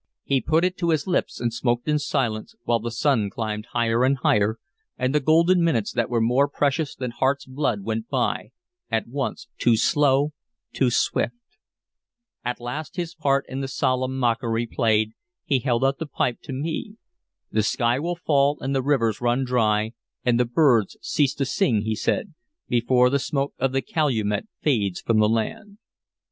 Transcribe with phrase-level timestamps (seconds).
[0.23, 4.03] He put it to his lips and smoked in silence, while the sun climbed higher
[4.03, 4.57] and higher,
[4.97, 8.49] and the golden minutes that were more precious than heart's blood went by,
[8.89, 10.33] at once too slow,
[10.73, 11.35] too swift.
[12.43, 15.11] At last, his part in the solemn mockery played,
[15.45, 16.95] he held out the pipe to me.
[17.51, 19.93] "The sky will fall, and the rivers run dry,
[20.25, 22.33] and the birds cease to sing," he said,
[22.67, 25.77] "before the smoke of the calumet fades from the land."